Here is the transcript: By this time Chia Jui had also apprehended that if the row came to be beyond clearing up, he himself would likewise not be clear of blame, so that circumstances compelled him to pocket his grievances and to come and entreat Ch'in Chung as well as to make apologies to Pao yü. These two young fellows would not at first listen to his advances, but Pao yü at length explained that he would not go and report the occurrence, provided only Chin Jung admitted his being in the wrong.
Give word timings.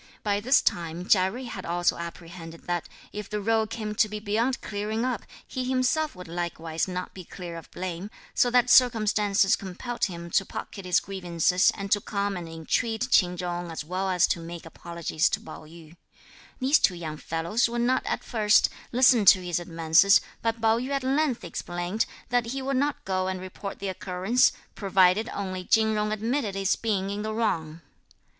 By 0.23 0.39
this 0.39 0.63
time 0.63 1.07
Chia 1.07 1.29
Jui 1.29 1.45
had 1.47 1.63
also 1.63 1.95
apprehended 1.95 2.63
that 2.63 2.89
if 3.13 3.29
the 3.29 3.39
row 3.39 3.67
came 3.67 3.93
to 3.93 4.09
be 4.09 4.19
beyond 4.19 4.59
clearing 4.59 5.05
up, 5.05 5.21
he 5.47 5.63
himself 5.63 6.15
would 6.15 6.27
likewise 6.27 6.87
not 6.87 7.13
be 7.13 7.23
clear 7.23 7.55
of 7.55 7.69
blame, 7.69 8.09
so 8.33 8.49
that 8.49 8.71
circumstances 8.71 9.55
compelled 9.55 10.05
him 10.05 10.31
to 10.31 10.43
pocket 10.43 10.85
his 10.85 10.99
grievances 10.99 11.71
and 11.75 11.91
to 11.91 12.01
come 12.01 12.35
and 12.35 12.49
entreat 12.49 13.09
Ch'in 13.11 13.37
Chung 13.37 13.69
as 13.69 13.83
well 13.85 14.09
as 14.09 14.25
to 14.25 14.39
make 14.39 14.65
apologies 14.65 15.29
to 15.29 15.39
Pao 15.39 15.65
yü. 15.65 15.95
These 16.59 16.79
two 16.79 16.95
young 16.95 17.17
fellows 17.17 17.69
would 17.69 17.81
not 17.81 18.03
at 18.07 18.23
first 18.23 18.69
listen 18.91 19.23
to 19.25 19.43
his 19.45 19.59
advances, 19.59 20.19
but 20.41 20.59
Pao 20.59 20.79
yü 20.79 20.89
at 20.89 21.03
length 21.03 21.43
explained 21.43 22.07
that 22.29 22.47
he 22.47 22.63
would 22.63 22.77
not 22.77 23.05
go 23.05 23.27
and 23.27 23.39
report 23.39 23.77
the 23.77 23.89
occurrence, 23.89 24.51
provided 24.73 25.29
only 25.29 25.63
Chin 25.63 25.93
Jung 25.93 26.11
admitted 26.11 26.55
his 26.55 26.75
being 26.75 27.11
in 27.11 27.21
the 27.21 27.35
wrong. 27.35 27.81